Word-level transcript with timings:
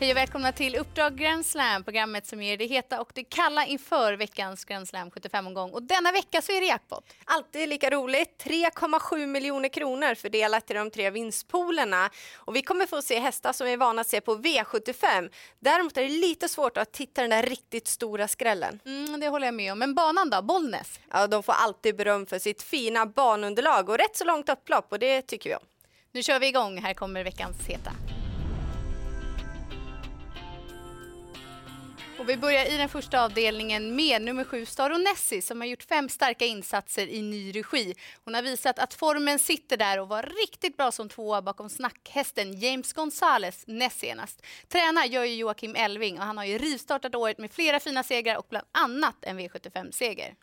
Hej 0.00 0.10
och 0.10 0.16
välkomna 0.16 0.52
till 0.52 0.76
Uppdrag 0.76 1.16
Grand 1.16 1.46
Slam, 1.46 1.84
programmet 1.84 2.26
som 2.26 2.42
ger 2.42 2.56
det 2.56 2.66
heta 2.66 3.00
och 3.00 3.10
det 3.14 3.24
kalla 3.24 3.66
inför 3.66 4.12
veckans 4.12 4.64
Grand 4.64 4.88
Slam 4.88 5.10
75-omgång. 5.10 5.70
Och 5.70 5.82
denna 5.82 6.12
vecka 6.12 6.42
så 6.42 6.52
är 6.52 6.60
det 6.60 6.66
jackpot. 6.66 7.04
Alltid 7.24 7.68
lika 7.68 7.90
roligt. 7.90 8.44
3,7 8.44 9.26
miljoner 9.26 9.68
kronor 9.68 10.14
fördelat 10.14 10.70
i 10.70 10.74
de 10.74 10.90
tre 10.90 11.10
vinstpoolerna. 11.10 12.10
Och 12.36 12.56
vi 12.56 12.62
kommer 12.62 12.86
få 12.86 13.02
se 13.02 13.18
hästar 13.18 13.52
som 13.52 13.66
vi 13.66 13.72
är 13.72 13.76
vana 13.76 14.00
att 14.00 14.08
se 14.08 14.20
på 14.20 14.36
V75. 14.36 15.30
Däremot 15.60 15.96
är 15.96 16.02
det 16.02 16.08
lite 16.08 16.48
svårt 16.48 16.76
att 16.76 16.92
titta 16.92 17.20
den 17.20 17.30
där 17.30 17.42
riktigt 17.42 17.88
stora 17.88 18.28
skrällen. 18.28 18.80
Mm, 18.86 19.20
det 19.20 19.28
håller 19.28 19.46
jag 19.46 19.54
med 19.54 19.72
om. 19.72 19.78
Men 19.78 19.94
banan 19.94 20.30
då? 20.30 20.42
Bollnäs? 20.42 21.00
Ja, 21.10 21.26
de 21.26 21.42
får 21.42 21.52
alltid 21.52 21.96
beröm 21.96 22.26
för 22.26 22.38
sitt 22.38 22.62
fina 22.62 23.06
banunderlag 23.06 23.88
och 23.88 23.98
rätt 23.98 24.16
så 24.16 24.24
långt 24.24 24.48
upplopp 24.48 24.92
och 24.92 24.98
det 24.98 25.22
tycker 25.22 25.50
vi 25.50 25.56
om. 25.56 25.64
Nu 26.12 26.22
kör 26.22 26.38
vi 26.38 26.46
igång. 26.46 26.78
Här 26.78 26.94
kommer 26.94 27.24
veckans 27.24 27.66
heta. 27.66 27.92
Och 32.18 32.28
vi 32.28 32.36
börjar 32.36 32.64
i 32.64 32.76
den 32.76 32.88
första 32.88 33.24
avdelningen 33.24 33.96
med 33.96 34.22
nummer 34.22 34.44
sju 34.44 34.66
Staro 34.66 34.98
Nessi 34.98 35.42
som 35.42 35.60
har 35.60 35.68
gjort 35.68 35.82
fem 35.82 36.08
starka 36.08 36.44
insatser 36.44 37.06
i 37.06 37.22
ny 37.22 37.52
regi. 37.52 37.94
Hon 38.24 38.34
har 38.34 38.42
visat 38.42 38.78
att 38.78 38.94
formen 38.94 39.38
sitter 39.38 39.76
där 39.76 40.00
och 40.00 40.08
var 40.08 40.22
riktigt 40.22 40.76
bra 40.76 40.92
som 40.92 41.08
tvåa 41.08 41.42
bakom 41.42 41.68
snackhästen 41.68 42.60
James 42.60 42.92
Gonzales 42.92 43.64
näst 43.66 43.98
senast. 43.98 44.42
Tränar 44.68 45.04
gör 45.04 45.24
ju 45.24 45.34
Joakim 45.34 45.74
Elving 45.74 46.18
och 46.18 46.24
han 46.24 46.38
har 46.38 46.44
ju 46.44 46.58
rivstartat 46.58 47.14
året 47.14 47.38
med 47.38 47.52
flera 47.52 47.80
fina 47.80 48.02
segrar 48.02 48.36
och 48.36 48.46
bland 48.48 48.66
annat 48.72 49.16
en 49.22 49.40
V75-seger. 49.40 50.34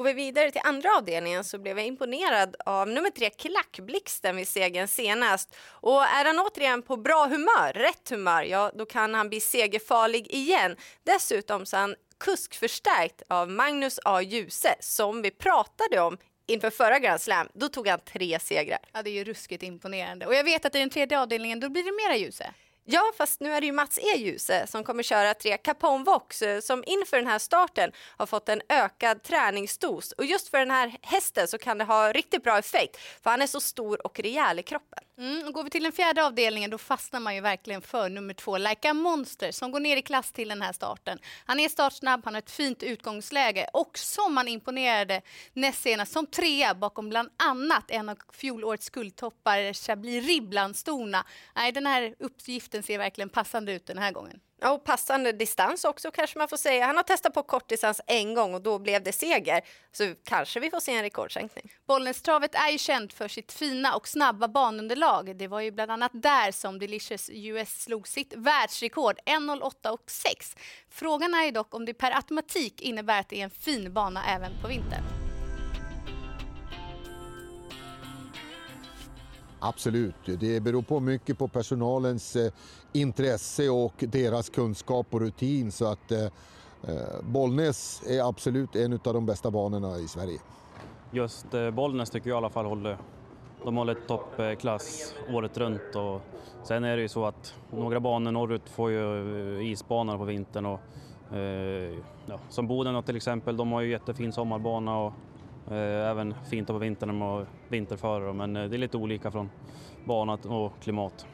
Går 0.00 0.04
vi 0.04 0.12
vidare 0.12 0.50
till 0.50 0.60
andra 0.64 0.88
avdelningen 0.96 1.44
så 1.44 1.58
blev 1.58 1.78
jag 1.78 1.86
imponerad 1.86 2.56
av 2.66 2.88
nummer 2.88 3.10
tre 3.10 3.30
Klackblixten 3.30 4.36
vid 4.36 4.48
segern 4.48 4.88
senast. 4.88 5.56
Och 5.66 6.02
är 6.02 6.24
han 6.24 6.38
återigen 6.38 6.82
på 6.82 6.96
bra 6.96 7.26
humör, 7.26 7.72
rätt 7.72 8.10
humör, 8.10 8.42
ja 8.42 8.70
då 8.74 8.86
kan 8.86 9.14
han 9.14 9.28
bli 9.28 9.40
segerfarlig 9.40 10.26
igen. 10.26 10.76
Dessutom 11.04 11.66
så 11.66 11.76
är 11.76 11.80
han 11.80 11.94
kuskförstärkt 12.20 13.22
av 13.28 13.50
Magnus 13.50 14.00
A. 14.04 14.22
Djuse 14.22 14.74
som 14.80 15.22
vi 15.22 15.30
pratade 15.30 16.00
om 16.00 16.18
inför 16.46 16.70
förra 16.70 16.98
Grand 16.98 17.20
Slam. 17.20 17.48
Då 17.54 17.68
tog 17.68 17.88
han 17.88 18.00
tre 18.00 18.38
segrar. 18.40 18.80
Ja, 18.92 19.02
det 19.02 19.10
är 19.10 19.14
ju 19.14 19.24
ruskigt 19.24 19.62
imponerande. 19.62 20.26
Och 20.26 20.34
jag 20.34 20.44
vet 20.44 20.64
att 20.64 20.74
i 20.74 20.78
den 20.78 20.90
tredje 20.90 21.20
avdelningen 21.20 21.60
då 21.60 21.68
blir 21.68 21.84
det 21.84 22.08
mera 22.08 22.16
Djuse. 22.16 22.54
Ja, 22.84 23.12
fast 23.16 23.40
nu 23.40 23.52
är 23.52 23.60
det 23.60 23.66
ju 23.66 23.72
Mats 23.72 23.98
E. 23.98 24.16
Djuse 24.16 24.60
eh, 24.60 24.66
som 24.66 24.84
kommer 24.84 25.02
köra 25.02 25.34
tre 25.34 25.56
Capone 25.56 26.04
Vox 26.04 26.42
eh, 26.42 26.60
som 26.60 26.84
inför 26.86 27.16
den 27.16 27.26
här 27.26 27.38
starten 27.38 27.92
har 28.16 28.26
fått 28.26 28.48
en 28.48 28.60
ökad 28.68 29.22
träningsdos. 29.22 30.12
Och 30.12 30.24
just 30.24 30.48
för 30.48 30.58
den 30.58 30.70
här 30.70 30.96
hästen 31.02 31.48
så 31.48 31.58
kan 31.58 31.78
det 31.78 31.84
ha 31.84 32.12
riktigt 32.12 32.44
bra 32.44 32.58
effekt 32.58 32.96
för 33.22 33.30
han 33.30 33.42
är 33.42 33.46
så 33.46 33.60
stor 33.60 34.06
och 34.06 34.20
rejäl 34.20 34.58
i 34.58 34.62
kroppen. 34.62 35.04
Mm, 35.20 35.52
går 35.52 35.64
vi 35.64 35.70
till 35.70 35.82
den 35.82 35.92
fjärde 35.92 36.24
avdelningen 36.24 36.70
då 36.70 36.78
fastnar 36.78 37.20
man 37.20 37.34
ju 37.34 37.40
verkligen 37.40 37.82
för 37.82 38.08
nummer 38.08 38.34
två, 38.34 38.58
Like 38.58 38.90
a 38.90 38.94
Monster, 38.94 39.52
som 39.52 39.70
går 39.70 39.80
ner 39.80 39.96
i 39.96 40.02
klass 40.02 40.32
till 40.32 40.48
den 40.48 40.62
här 40.62 40.72
starten. 40.72 41.18
Han 41.44 41.60
är 41.60 41.68
startsnabb, 41.68 42.24
han 42.24 42.34
har 42.34 42.38
ett 42.38 42.50
fint 42.50 42.82
utgångsläge 42.82 43.66
och 43.72 43.98
som 43.98 44.36
han 44.36 44.48
imponerade 44.48 45.22
näst 45.52 45.82
senast 45.82 46.12
som 46.12 46.26
trea 46.26 46.74
bakom 46.74 47.08
bland 47.08 47.30
annat 47.36 47.90
en 47.90 48.08
av 48.08 48.18
fjolårets 48.32 48.90
guldtoppar, 48.90 49.72
Chablis 49.72 50.26
Ribblandstona. 50.26 51.24
Nej, 51.56 51.72
den 51.72 51.86
här 51.86 52.14
uppgiften 52.18 52.82
ser 52.82 52.98
verkligen 52.98 53.28
passande 53.28 53.72
ut 53.72 53.86
den 53.86 53.98
här 53.98 54.12
gången. 54.12 54.40
Ja, 54.60 54.70
och 54.70 54.84
passande 54.84 55.32
distans 55.32 55.84
också 55.84 56.10
kanske 56.10 56.38
man 56.38 56.48
får 56.48 56.56
säga. 56.56 56.86
Han 56.86 56.96
har 56.96 57.02
testat 57.02 57.34
på 57.34 57.42
kortdistans 57.42 58.00
en 58.06 58.34
gång 58.34 58.54
och 58.54 58.62
då 58.62 58.78
blev 58.78 59.02
det 59.02 59.12
seger. 59.12 59.60
Så 59.92 60.14
kanske 60.24 60.60
vi 60.60 60.70
får 60.70 60.80
se 60.80 60.92
en 60.92 61.02
rekordsänkning. 61.02 61.72
Bollnästravet 61.86 62.54
är 62.54 62.70
ju 62.70 62.78
känt 62.78 63.12
för 63.12 63.28
sitt 63.28 63.52
fina 63.52 63.96
och 63.96 64.08
snabba 64.08 64.48
banunderlag. 64.48 65.36
Det 65.36 65.48
var 65.48 65.60
ju 65.60 65.70
bland 65.70 65.90
annat 65.90 66.12
där 66.14 66.52
som 66.52 66.78
Delicious 66.78 67.30
US 67.32 67.82
slog 67.82 68.08
sitt 68.08 68.34
världsrekord 68.36 69.18
1.08,6. 69.26 70.56
Frågan 70.90 71.34
är 71.34 71.44
ju 71.44 71.50
dock 71.50 71.74
om 71.74 71.84
det 71.84 71.94
per 71.94 72.16
automatik 72.16 72.80
innebär 72.80 73.20
att 73.20 73.28
det 73.28 73.40
är 73.40 73.44
en 73.44 73.50
fin 73.50 73.92
bana 73.92 74.24
även 74.26 74.52
på 74.62 74.68
vintern. 74.68 75.19
Absolut, 79.60 80.14
det 80.40 80.62
beror 80.62 80.82
på 80.82 81.00
mycket 81.00 81.38
på 81.38 81.48
personalens 81.48 82.36
eh, 82.36 82.52
intresse 82.92 83.68
och 83.68 83.94
deras 83.98 84.50
kunskap 84.50 85.06
och 85.10 85.20
rutin. 85.20 85.72
Så 85.72 85.86
att 85.86 86.12
eh, 86.12 86.24
eh 86.24 86.30
Bollnäs 87.22 88.02
är 88.06 88.28
absolut 88.28 88.76
en 88.76 88.92
av 88.92 89.14
de 89.14 89.26
bästa 89.26 89.50
banorna 89.50 89.98
i 89.98 90.08
Sverige. 90.08 90.38
Just 91.10 91.54
eh, 91.54 91.70
Bollnäs 91.70 92.10
tycker 92.10 92.30
jag 92.30 92.36
i 92.36 92.38
alla 92.38 92.50
fall 92.50 92.66
håller, 92.66 92.98
de 93.64 93.76
håller 93.76 93.94
toppklass 93.94 95.14
eh, 95.28 95.34
året 95.34 95.58
runt. 95.58 95.96
Och 95.96 96.20
sen 96.62 96.84
är 96.84 96.96
det 96.96 97.02
ju 97.02 97.08
så 97.08 97.24
att 97.24 97.54
några 97.70 98.00
banor 98.00 98.32
norrut 98.32 98.68
får 98.68 98.90
ju 98.90 99.70
isbanor 99.70 100.18
på 100.18 100.24
vintern. 100.24 100.66
Och, 100.66 100.80
eh, 101.36 101.98
ja, 102.26 102.38
som 102.48 102.66
Boden 102.66 103.02
till 103.02 103.16
exempel, 103.16 103.56
de 103.56 103.72
har 103.72 103.80
ju 103.80 103.90
jättefin 103.90 104.32
sommarbana 104.32 104.98
och 104.98 105.12
även 105.70 106.34
fint 106.50 106.66
på 106.66 106.78
vintern 106.78 107.18
med 107.18 107.46
vinterförare. 107.68 108.32
Men 108.32 108.52
det 108.52 108.60
är 108.60 108.78
lite 108.78 108.96
olika 108.96 109.30
från 109.30 109.50
bana 110.04 110.32
och 110.32 110.72
klimat. 110.82 111.26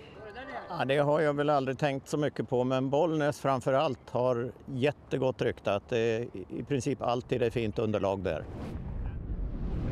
Ja, 0.69 0.85
det 0.85 0.99
har 0.99 1.21
jag 1.21 1.35
väl 1.35 1.51
aldrig 1.51 1.79
tänkt 1.79 2.09
så 2.09 2.17
mycket 2.17 2.49
på, 2.49 2.65
men 2.65 2.91
Bollnäs 2.91 3.41
framför 3.41 3.73
allt 3.73 4.11
har 4.11 4.53
jättegott 4.67 5.43
rykte. 5.43 5.75
Att 5.75 5.89
det 5.89 6.29
i 6.49 6.65
princip 6.69 7.03
alltid 7.03 7.43
är 7.43 7.51
fint 7.51 7.79
underlag 7.79 8.23
där. 8.23 8.45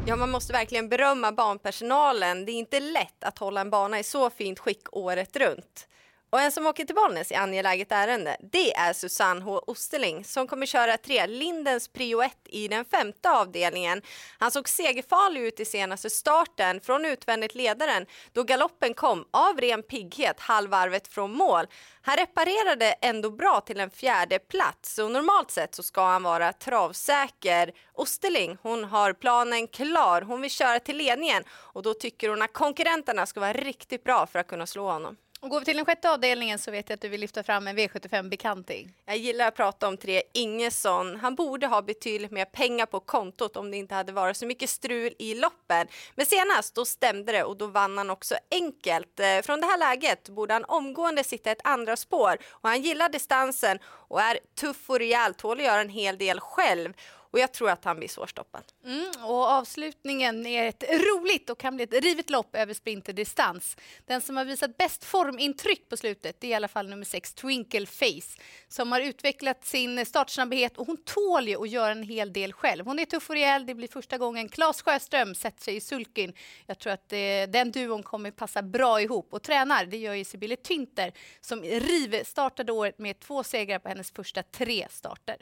Ja, 0.06 0.16
man 0.16 0.30
måste 0.30 0.52
verkligen 0.52 0.88
berömma 0.88 1.32
banpersonalen. 1.32 2.44
Det 2.44 2.52
är 2.52 2.58
inte 2.58 2.80
lätt 2.80 3.24
att 3.24 3.38
hålla 3.38 3.60
en 3.60 3.70
bana 3.70 3.98
i 3.98 4.02
så 4.02 4.30
fint 4.30 4.58
skick 4.58 4.82
året 4.92 5.36
runt. 5.36 5.88
Och 6.34 6.40
en 6.40 6.52
som 6.52 6.66
åker 6.66 6.84
till 6.84 6.94
Bollnäs 6.94 7.32
i 7.32 7.34
angeläget 7.34 7.92
ärende, 7.92 8.36
det 8.52 8.74
är 8.74 8.92
Susanne 8.92 9.40
H. 9.40 9.62
Osterling 9.66 10.24
som 10.24 10.46
kommer 10.46 10.66
köra 10.66 10.96
tre 10.96 11.26
Lindens 11.26 11.88
Prio 11.88 12.22
1 12.22 12.32
i 12.44 12.68
den 12.68 12.84
femte 12.84 13.30
avdelningen. 13.30 14.02
Han 14.38 14.50
såg 14.50 14.68
segerfarlig 14.68 15.40
ut 15.40 15.60
i 15.60 15.64
senaste 15.64 16.10
starten 16.10 16.80
från 16.80 17.04
utvändigt 17.04 17.54
ledaren 17.54 18.06
då 18.32 18.42
galoppen 18.42 18.94
kom 18.94 19.24
av 19.30 19.60
ren 19.60 19.82
pigghet 19.82 20.40
halvvarvet 20.40 21.08
från 21.08 21.32
mål. 21.32 21.66
Han 22.02 22.16
reparerade 22.16 22.92
ändå 22.92 23.30
bra 23.30 23.60
till 23.60 23.80
en 23.80 23.90
fjärde 23.90 24.38
plats 24.38 24.98
och 24.98 25.10
normalt 25.10 25.50
sett 25.50 25.74
så 25.74 25.82
ska 25.82 26.06
han 26.06 26.22
vara 26.22 26.52
travsäker. 26.52 27.72
Osterling, 27.92 28.58
hon 28.62 28.84
har 28.84 29.12
planen 29.12 29.68
klar. 29.68 30.22
Hon 30.22 30.40
vill 30.40 30.50
köra 30.50 30.80
till 30.80 30.96
ledningen 30.96 31.44
och 31.50 31.82
då 31.82 31.94
tycker 31.94 32.28
hon 32.28 32.42
att 32.42 32.52
konkurrenterna 32.52 33.26
ska 33.26 33.40
vara 33.40 33.52
riktigt 33.52 34.04
bra 34.04 34.26
för 34.26 34.38
att 34.38 34.46
kunna 34.46 34.66
slå 34.66 34.90
honom. 34.90 35.16
Och 35.44 35.50
går 35.50 35.58
vi 35.58 35.64
till 35.64 35.76
den 35.76 35.84
sjätte 35.84 36.10
avdelningen 36.10 36.58
så 36.58 36.70
vet 36.70 36.88
jag 36.88 36.94
att 36.94 37.00
du 37.00 37.08
vill 37.08 37.20
lyfta 37.20 37.42
fram 37.42 37.66
en 37.66 37.78
V75-bekanting. 37.78 38.92
Jag 39.06 39.16
gillar 39.16 39.48
att 39.48 39.56
prata 39.56 39.88
om 39.88 39.96
tre 39.96 40.22
Ingesson. 40.34 41.16
Han 41.16 41.34
borde 41.34 41.66
ha 41.66 41.82
betydligt 41.82 42.30
mer 42.30 42.44
pengar 42.44 42.86
på 42.86 43.00
kontot 43.00 43.56
om 43.56 43.70
det 43.70 43.76
inte 43.76 43.94
hade 43.94 44.12
varit 44.12 44.36
så 44.36 44.46
mycket 44.46 44.70
strul 44.70 45.14
i 45.18 45.34
loppen. 45.34 45.86
Men 46.14 46.26
senast 46.26 46.74
då 46.74 46.84
stämde 46.84 47.32
det 47.32 47.44
och 47.44 47.56
då 47.56 47.66
vann 47.66 47.98
han 47.98 48.10
också 48.10 48.34
enkelt. 48.50 49.20
Eh, 49.20 49.42
från 49.42 49.60
det 49.60 49.66
här 49.66 49.78
läget 49.78 50.28
borde 50.28 50.54
han 50.54 50.64
omgående 50.64 51.24
sitta 51.24 51.50
ett 51.50 51.60
andra 51.64 51.96
spår 51.96 52.36
och 52.50 52.68
han 52.68 52.82
gillar 52.82 53.08
distansen 53.08 53.78
och 53.84 54.20
är 54.20 54.38
tuff 54.60 54.90
och 54.90 54.98
rejäl, 54.98 55.34
tål 55.34 55.58
att 55.58 55.66
göra 55.66 55.80
en 55.80 55.88
hel 55.88 56.18
del 56.18 56.40
själv. 56.40 56.92
Och 57.34 57.40
jag 57.40 57.52
tror 57.52 57.70
att 57.70 57.84
han 57.84 57.96
blir 57.96 58.08
svårstoppad. 58.08 58.62
Mm, 58.84 59.10
och 59.22 59.42
avslutningen 59.42 60.46
är 60.46 60.68
ett 60.68 60.82
roligt 60.82 61.50
och 61.50 61.58
kan 61.58 61.76
bli 61.76 61.84
ett 61.84 62.04
rivet 62.04 62.30
lopp 62.30 62.56
över 62.56 62.74
sprinterdistans. 62.74 63.76
Den 64.06 64.20
som 64.20 64.36
har 64.36 64.44
visat 64.44 64.76
bäst 64.76 65.04
formintryck 65.04 65.88
på 65.88 65.96
slutet 65.96 66.40
det 66.40 66.46
är 66.46 66.50
i 66.50 66.54
alla 66.54 66.68
fall 66.68 66.88
nummer 66.88 67.04
sex, 67.04 67.34
Twinkle 67.34 67.86
Face, 67.86 68.40
som 68.68 68.92
har 68.92 69.00
utvecklat 69.00 69.64
sin 69.64 70.06
startsnabbhet 70.06 70.78
och 70.78 70.86
hon 70.86 70.96
tål 70.96 71.48
ju 71.48 71.62
att 71.62 71.70
göra 71.70 71.92
en 71.92 72.02
hel 72.02 72.32
del 72.32 72.52
själv. 72.52 72.86
Hon 72.86 72.98
är 72.98 73.04
tuff 73.04 73.30
och 73.30 73.34
rejäl, 73.34 73.66
det 73.66 73.74
blir 73.74 73.88
första 73.88 74.18
gången 74.18 74.48
Claes 74.48 74.82
Sjöström 74.82 75.34
sätter 75.34 75.62
sig 75.62 75.76
i 75.76 75.80
sulkin. 75.80 76.32
Jag 76.66 76.78
tror 76.78 76.92
att 76.92 77.12
eh, 77.12 77.18
den 77.48 77.72
duon 77.72 78.02
kommer 78.02 78.30
passa 78.30 78.62
bra 78.62 79.00
ihop 79.00 79.28
och 79.32 79.42
tränar, 79.42 79.86
det 79.86 79.96
gör 79.96 80.14
ju 80.14 80.24
Sibylle 80.24 80.56
Tynter 80.56 81.12
som 81.40 81.62
riv 81.62 82.24
startade 82.24 82.72
året 82.72 82.98
med 82.98 83.20
två 83.20 83.44
segrar 83.44 83.78
på 83.78 83.88
hennes 83.88 84.10
första 84.10 84.42
tre 84.42 84.86
starter. 84.90 85.36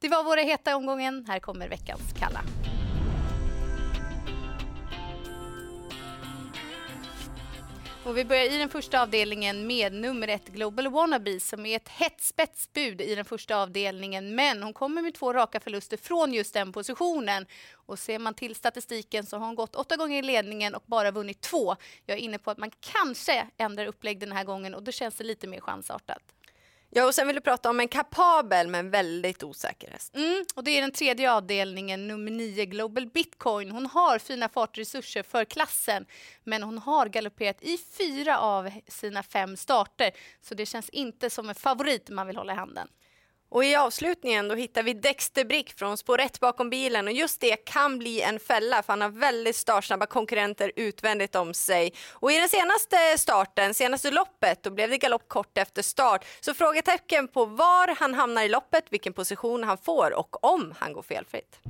Det 0.00 0.08
var 0.08 0.24
våra 0.24 0.40
heta 0.40 0.76
omgången. 0.76 1.24
Här 1.28 1.40
kommer 1.40 1.68
veckans 1.68 2.12
kalla. 2.18 2.40
Och 8.04 8.18
vi 8.18 8.24
börjar 8.24 8.44
i 8.44 8.58
den 8.58 8.68
första 8.68 9.02
avdelningen 9.02 9.66
med 9.66 9.92
nummer 9.92 10.28
ett 10.28 10.48
Global 10.48 10.88
Wannabe 10.88 11.40
som 11.40 11.66
är 11.66 11.76
ett 11.76 11.88
hett 11.88 12.20
spetsbud 12.20 13.00
i 13.00 13.14
den 13.14 13.24
första 13.24 13.56
avdelningen. 13.56 14.34
Men 14.34 14.62
hon 14.62 14.72
kommer 14.72 15.02
med 15.02 15.14
två 15.14 15.32
raka 15.32 15.60
förluster 15.60 15.96
från 15.96 16.34
just 16.34 16.54
den 16.54 16.72
positionen. 16.72 17.46
Och 17.72 17.98
ser 17.98 18.18
man 18.18 18.34
till 18.34 18.54
statistiken 18.54 19.26
så 19.26 19.38
har 19.38 19.46
hon 19.46 19.54
gått 19.54 19.76
åtta 19.76 19.96
gånger 19.96 20.18
i 20.18 20.22
ledningen 20.22 20.74
och 20.74 20.82
bara 20.86 21.10
vunnit 21.10 21.40
två. 21.40 21.76
Jag 22.06 22.18
är 22.18 22.22
inne 22.22 22.38
på 22.38 22.50
att 22.50 22.58
man 22.58 22.70
kanske 22.80 23.46
ändrar 23.56 23.86
upplägg 23.86 24.20
den 24.20 24.32
här 24.32 24.44
gången 24.44 24.74
och 24.74 24.82
då 24.82 24.92
känns 24.92 25.14
det 25.14 25.24
lite 25.24 25.46
mer 25.46 25.60
chansartat. 25.60 26.22
Ja, 26.92 27.06
och 27.06 27.14
sen 27.14 27.26
vill 27.26 27.36
du 27.36 27.42
prata 27.42 27.70
om 27.70 27.80
en 27.80 27.88
kapabel 27.88 28.68
men 28.68 28.90
väldigt 28.90 29.42
osäker 29.42 29.90
häst. 29.90 30.16
Mm, 30.16 30.44
och 30.54 30.64
det 30.64 30.70
är 30.70 30.80
den 30.80 30.92
tredje 30.92 31.32
avdelningen, 31.32 32.08
nummer 32.08 32.30
9, 32.30 32.64
Global 32.64 33.06
Bitcoin. 33.06 33.70
Hon 33.70 33.86
har 33.86 34.18
fina 34.18 34.48
fartresurser 34.48 35.22
för 35.22 35.44
klassen, 35.44 36.06
men 36.44 36.62
hon 36.62 36.78
har 36.78 37.06
galopperat 37.06 37.62
i 37.62 37.78
fyra 37.98 38.38
av 38.38 38.70
sina 38.88 39.22
fem 39.22 39.56
starter, 39.56 40.10
så 40.40 40.54
det 40.54 40.66
känns 40.66 40.88
inte 40.88 41.30
som 41.30 41.48
en 41.48 41.54
favorit 41.54 42.10
man 42.10 42.26
vill 42.26 42.36
hålla 42.36 42.52
i 42.52 42.56
handen. 42.56 42.88
Och 43.50 43.64
i 43.64 43.74
avslutningen 43.74 44.48
då 44.48 44.54
hittar 44.54 44.82
vi 44.82 44.94
Dexter 44.94 45.44
Brick 45.44 45.78
från 45.78 45.96
spår 45.96 46.20
1 46.20 46.40
bakom 46.40 46.70
bilen 46.70 47.06
och 47.06 47.12
just 47.12 47.40
det 47.40 47.56
kan 47.56 47.98
bli 47.98 48.20
en 48.20 48.40
fälla 48.40 48.82
för 48.82 48.92
han 48.92 49.00
har 49.00 49.08
väldigt 49.08 49.56
startsnabba 49.56 50.06
konkurrenter 50.06 50.72
utvändigt 50.76 51.36
om 51.36 51.54
sig. 51.54 51.92
Och 52.10 52.32
i 52.32 52.38
den 52.38 52.48
senaste 52.48 52.96
starten, 53.18 53.74
senaste 53.74 54.10
loppet, 54.10 54.62
då 54.62 54.70
blev 54.70 54.90
det 54.90 54.98
galopp 54.98 55.28
kort 55.28 55.58
efter 55.58 55.82
start. 55.82 56.24
Så 56.40 56.54
frågetecken 56.54 57.28
på 57.28 57.44
var 57.44 57.96
han 57.98 58.14
hamnar 58.14 58.42
i 58.42 58.48
loppet, 58.48 58.84
vilken 58.90 59.12
position 59.12 59.64
han 59.64 59.78
får 59.78 60.14
och 60.14 60.44
om 60.44 60.74
han 60.78 60.92
går 60.92 61.02
felfritt. 61.02 61.60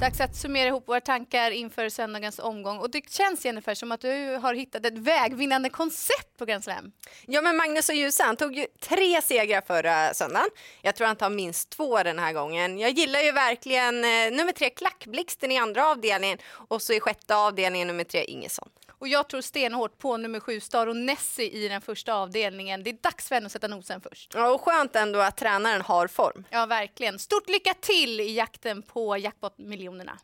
Dags 0.00 0.20
att 0.20 0.36
summera 0.36 0.68
ihop 0.68 0.88
våra 0.88 1.00
tankar 1.00 1.50
inför 1.50 1.88
söndagens 1.88 2.38
omgång. 2.38 2.78
Och 2.78 2.90
det 2.90 3.10
känns 3.10 3.44
Jennifer 3.44 3.74
som 3.74 3.92
att 3.92 4.00
du 4.00 4.36
har 4.42 4.54
hittat 4.54 4.86
ett 4.86 4.98
vägvinnande 4.98 5.68
koncept 5.70 6.38
på 6.38 6.44
Grand 6.44 6.64
Slam. 6.64 6.92
Ja, 7.26 7.42
men 7.42 7.56
Magnus 7.56 7.88
och 7.88 7.94
Djuse, 7.94 8.22
han 8.22 8.36
tog 8.36 8.56
ju 8.56 8.66
tre 8.80 9.22
segrar 9.22 9.60
förra 9.66 10.14
söndagen. 10.14 10.48
Jag 10.82 10.96
tror 10.96 11.06
han 11.06 11.16
tar 11.16 11.30
minst 11.30 11.70
två 11.70 12.02
den 12.02 12.18
här 12.18 12.32
gången. 12.32 12.78
Jag 12.78 12.90
gillar 12.90 13.20
ju 13.20 13.32
verkligen 13.32 14.04
eh, 14.04 14.36
nummer 14.38 14.52
tre, 14.52 14.70
Klackblixten 14.70 15.52
i 15.52 15.58
andra 15.58 15.86
avdelningen 15.86 16.38
och 16.68 16.82
så 16.82 16.92
i 16.92 17.00
sjätte 17.00 17.36
avdelningen 17.36 17.88
nummer 17.88 18.04
tre, 18.04 18.24
Ingesson. 18.24 18.68
Och 18.98 19.08
jag 19.08 19.28
tror 19.28 19.40
stenhårt 19.40 19.98
på 19.98 20.16
nummer 20.16 20.40
sju, 20.40 20.60
Star 20.60 20.86
och 20.86 20.96
Nessie 20.96 21.50
i 21.50 21.68
den 21.68 21.80
första 21.80 22.14
avdelningen. 22.14 22.82
Det 22.82 22.90
är 22.90 22.98
dags 23.02 23.28
för 23.28 23.34
henne 23.34 23.46
att 23.46 23.52
sätta 23.52 23.68
nosen 23.68 24.00
först. 24.00 24.32
Ja, 24.34 24.50
och 24.50 24.60
skönt 24.60 24.96
ändå 24.96 25.18
att 25.18 25.36
tränaren 25.36 25.82
har 25.82 26.06
form. 26.06 26.44
Ja, 26.50 26.66
verkligen. 26.66 27.18
Stort 27.18 27.48
lycka 27.48 27.74
till 27.74 28.20
i 28.20 28.34
jakten 28.34 28.82
på 28.82 29.16
jackpot-miljonerna. 29.16 30.18